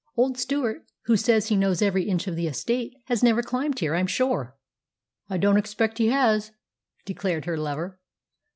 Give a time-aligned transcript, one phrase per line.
[0.17, 3.93] "Old Stewart, who says he knows every inch of the estate, has never climbed here,
[3.93, 4.55] I'm sure."
[5.29, 6.49] "I don't expect he has,"
[7.05, 7.99] declared her lover.